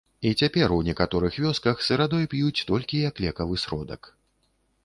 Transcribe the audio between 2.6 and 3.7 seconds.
толькі як лекавы